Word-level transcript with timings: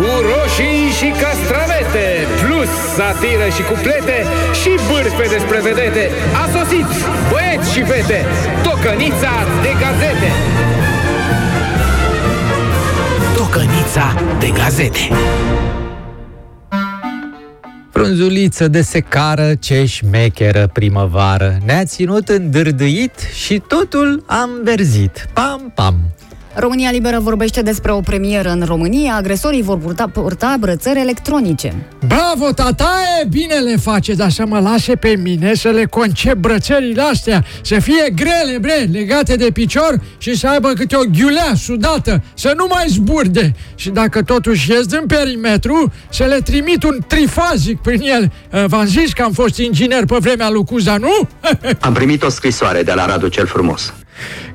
Cu 0.00 0.10
roșii 0.32 0.82
și 0.98 1.08
castravete 1.22 2.06
Plus 2.42 2.70
satiră 2.96 3.46
și 3.56 3.62
cuplete 3.70 4.18
Și 4.60 4.70
bârfe 4.88 5.26
despre 5.36 5.58
vedete 5.68 6.04
A 6.42 6.44
sosit 6.56 6.88
băieți 7.30 7.72
și 7.72 7.82
fete 7.90 8.18
Tocănița 8.62 9.34
de 9.64 9.72
gazete. 9.82 10.30
Tocănița 13.36 14.06
de 14.38 14.48
gazete. 14.48 15.08
Frunzuliță 17.92 18.68
de 18.68 18.82
secară, 18.82 19.54
ce 19.54 19.84
șmecheră 19.84 20.70
primăvară. 20.72 21.58
Ne-a 21.64 21.84
ținut 21.84 22.28
îndârdâit 22.28 23.12
și 23.34 23.62
totul 23.68 24.24
am 24.26 24.50
verzit. 24.64 25.28
Pam, 25.32 25.72
pam 25.74 25.94
România 26.54 26.90
Liberă 26.90 27.18
vorbește 27.18 27.62
despre 27.62 27.92
o 27.92 28.00
premieră 28.00 28.50
în 28.50 28.62
România. 28.66 29.14
Agresorii 29.14 29.62
vor 29.62 29.78
purta, 29.78 30.08
purta 30.12 30.56
brățări 30.60 31.00
electronice. 31.00 31.74
Bravo, 32.06 32.52
tataie! 32.52 33.26
Bine 33.28 33.54
le 33.54 33.76
faceți, 33.76 34.22
așa 34.22 34.44
mă 34.44 34.58
lase 34.58 34.94
pe 34.94 35.16
mine 35.22 35.54
să 35.54 35.68
le 35.68 35.84
concep 35.84 36.34
brățările 36.34 37.02
astea, 37.02 37.44
să 37.62 37.78
fie 37.80 38.10
grele, 38.14 38.58
bre, 38.60 38.88
legate 38.92 39.36
de 39.36 39.50
picior 39.52 40.00
și 40.18 40.36
să 40.36 40.48
aibă 40.48 40.68
câte 40.68 40.96
o 40.96 41.02
ghiulea 41.18 41.54
sudată, 41.54 42.22
să 42.34 42.52
nu 42.56 42.66
mai 42.68 42.84
zburde. 42.88 43.54
Și 43.74 43.90
dacă 43.90 44.22
totuși 44.22 44.70
ies 44.70 44.86
din 44.86 45.04
perimetru, 45.06 45.92
să 46.08 46.24
le 46.24 46.40
trimit 46.40 46.82
un 46.82 46.98
trifazic 47.06 47.80
prin 47.80 48.00
el. 48.00 48.32
Uh, 48.52 48.64
v-am 48.66 48.86
zis 48.86 49.12
că 49.12 49.22
am 49.22 49.32
fost 49.32 49.58
inginer 49.58 50.04
pe 50.04 50.16
vremea 50.20 50.50
lui 50.50 50.64
Cuza, 50.64 50.96
nu? 50.96 51.28
Am 51.80 51.92
primit 51.92 52.22
o 52.22 52.28
scrisoare 52.28 52.82
de 52.82 52.92
la 52.92 53.06
Radu 53.06 53.28
cel 53.28 53.46
Frumos. 53.46 53.92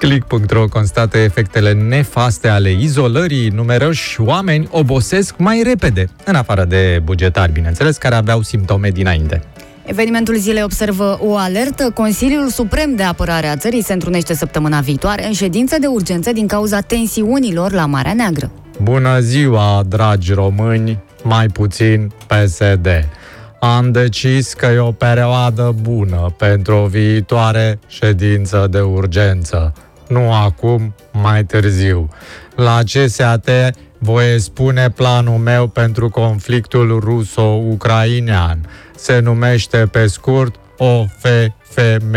Click.ro 0.00 0.68
constată 0.68 1.18
efectele 1.18 1.72
nefaste 1.72 2.48
ale 2.48 2.70
izolării, 2.70 3.48
numeroși 3.48 4.20
oameni 4.20 4.68
obosesc 4.70 5.34
mai 5.38 5.62
repede, 5.64 6.08
în 6.24 6.34
afară 6.34 6.64
de 6.64 7.00
bugetari, 7.04 7.52
bineînțeles, 7.52 7.96
care 7.96 8.14
aveau 8.14 8.42
simptome 8.42 8.90
dinainte. 8.90 9.42
Evenimentul 9.84 10.36
zilei 10.36 10.62
observă 10.62 11.18
o 11.22 11.36
alertă. 11.36 11.90
Consiliul 11.94 12.48
Suprem 12.48 12.94
de 12.94 13.02
Apărare 13.02 13.46
a 13.46 13.56
țării 13.56 13.82
se 13.82 13.92
întrunește 13.92 14.34
săptămâna 14.34 14.80
viitoare 14.80 15.26
în 15.26 15.32
ședință 15.32 15.76
de 15.80 15.86
urgență 15.86 16.32
din 16.32 16.46
cauza 16.46 16.80
tensiunilor 16.80 17.72
la 17.72 17.86
Marea 17.86 18.14
Neagră. 18.14 18.50
Bună 18.82 19.20
ziua, 19.20 19.82
dragi 19.88 20.32
români, 20.32 21.02
mai 21.22 21.46
puțin 21.46 22.12
PSD. 22.26 23.08
Am 23.60 23.92
decis 23.92 24.52
că 24.52 24.66
e 24.66 24.78
o 24.78 24.92
perioadă 24.92 25.74
bună 25.82 26.34
pentru 26.38 26.74
o 26.74 26.86
viitoare 26.86 27.78
ședință 27.86 28.66
de 28.70 28.80
urgență. 28.80 29.72
Nu 30.10 30.32
acum, 30.32 30.94
mai 31.12 31.44
târziu. 31.44 32.08
La 32.54 32.78
CSAT 32.92 33.50
voi 33.98 34.40
spune 34.40 34.90
planul 34.90 35.38
meu 35.38 35.66
pentru 35.66 36.08
conflictul 36.08 37.00
ruso-ucrainean. 37.00 38.68
Se 38.96 39.18
numește 39.18 39.88
pe 39.92 40.06
scurt 40.06 40.54
OFFM, 40.78 42.16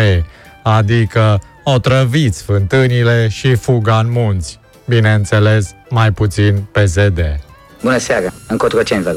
adică 0.64 1.42
otrăviți 1.64 2.44
fântânile 2.44 3.28
și 3.28 3.56
fuga 3.56 4.00
în 4.00 4.12
munți. 4.12 4.60
Bineînțeles, 4.86 5.76
mai 5.90 6.12
puțin 6.12 6.64
PSD. 6.72 7.40
Bună 7.82 7.98
seara, 7.98 8.34
încotro 8.48 8.84
ce 8.84 9.00
vă 9.00 9.16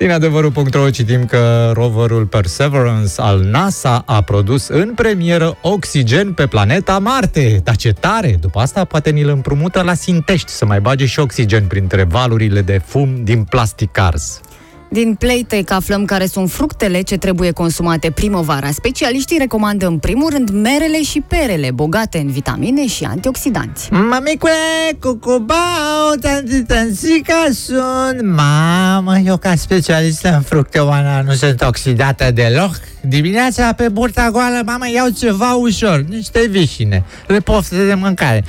din 0.00 0.10
adevărul.ro 0.10 0.90
citim 0.90 1.24
că 1.24 1.70
roverul 1.74 2.26
Perseverance 2.26 3.12
al 3.16 3.40
NASA 3.40 4.02
a 4.06 4.22
produs 4.22 4.68
în 4.68 4.94
premieră 4.94 5.56
oxigen 5.62 6.32
pe 6.32 6.46
planeta 6.46 6.98
Marte. 6.98 7.60
Dar 7.64 7.76
ce 7.76 7.92
tare! 7.92 8.36
După 8.40 8.60
asta 8.60 8.84
poate 8.84 9.10
ni-l 9.10 9.28
împrumută 9.28 9.82
la 9.82 9.94
Sintești 9.94 10.50
să 10.50 10.64
mai 10.64 10.80
bage 10.80 11.06
și 11.06 11.20
oxigen 11.20 11.66
printre 11.66 12.02
valurile 12.02 12.62
de 12.62 12.80
fum 12.84 13.24
din 13.24 13.44
plastic 13.44 13.90
cars. 13.90 14.40
Din 14.92 15.14
Playtech 15.14 15.72
aflăm 15.72 16.04
care 16.04 16.26
sunt 16.26 16.50
fructele 16.50 17.00
ce 17.00 17.16
trebuie 17.16 17.50
consumate 17.50 18.10
primăvara. 18.10 18.70
Specialiștii 18.70 19.38
recomandă 19.38 19.86
în 19.86 19.98
primul 19.98 20.30
rând 20.30 20.50
merele 20.50 21.02
și 21.02 21.20
perele, 21.20 21.70
bogate 21.70 22.18
în 22.18 22.30
vitamine 22.30 22.86
și 22.86 23.04
antioxidanți. 23.04 23.92
Mamicule, 23.92 24.52
cucubau, 25.00 26.14
tanti 26.20 26.62
tansica 26.62 27.46
sunt 27.52 28.22
Mamă, 28.22 29.18
eu 29.18 29.36
ca 29.36 29.54
specialistă 29.54 30.34
în 30.34 30.40
fructe, 30.40 30.78
Oana, 30.78 31.20
nu 31.20 31.32
sunt 31.32 31.62
oxidată 31.62 32.30
deloc 32.30 32.80
Dimineața 33.00 33.72
pe 33.72 33.88
burta 33.88 34.28
goală, 34.30 34.62
mamă, 34.64 34.90
iau 34.90 35.08
ceva 35.08 35.54
ușor, 35.54 36.04
niște 36.08 36.46
vișine, 36.50 37.04
le 37.26 37.38
poftă 37.38 37.76
de 37.76 37.94
mâncare. 37.94 38.44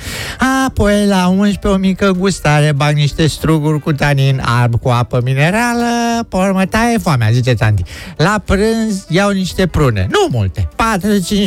Apoi 0.66 1.06
la 1.06 1.26
11 1.26 1.68
o 1.68 1.76
mică 1.76 2.10
gustare, 2.18 2.72
bag 2.72 2.94
niște 2.94 3.26
struguri 3.26 3.80
cu 3.80 3.92
tanin 3.92 4.42
alb 4.44 4.80
cu 4.80 4.88
apă 4.88 5.20
minerală, 5.24 6.24
pe 6.32 6.38
urmă 6.38 6.64
taie 6.64 6.98
foamea, 6.98 7.30
zice 7.30 7.54
tanti. 7.54 7.82
La 8.16 8.42
prânz 8.44 9.04
iau 9.08 9.30
niște 9.30 9.66
prune, 9.66 10.08
nu 10.10 10.38
multe, 10.38 10.68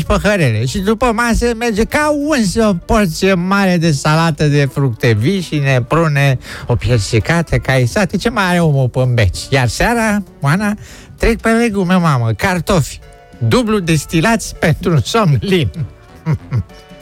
4-5 0.01 0.05
păhărele 0.07 0.65
și 0.65 0.79
după 0.79 1.11
masă 1.11 1.53
merge 1.57 1.83
ca 1.83 2.15
uns 2.27 2.55
o 2.55 2.73
porție 2.73 3.33
mare 3.33 3.77
de 3.77 3.91
salată 3.91 4.47
de 4.47 4.65
fructe, 4.65 5.11
vișine, 5.11 5.81
prune, 5.81 6.37
o 6.67 6.75
piersicată, 6.75 7.57
caisate, 7.57 8.17
ce 8.17 8.29
mai 8.29 8.43
are 8.43 8.59
omul 8.59 8.89
pe 8.89 9.09
beci. 9.13 9.39
Iar 9.49 9.67
seara, 9.67 10.23
Oana, 10.41 10.73
Trec 11.17 11.41
pe 11.41 11.49
legume, 11.49 11.95
mamă, 11.95 12.31
cartofi, 12.31 12.99
dublu 13.37 13.79
destilați 13.79 14.55
pentru 14.55 14.91
un 14.91 14.99
somn 15.03 15.37
lin. 15.41 15.71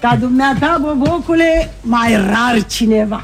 Ca 0.01 0.15
dumneata, 0.19 0.77
bobocule, 0.81 1.73
mai 1.81 2.15
rar 2.15 2.65
cineva. 2.67 3.23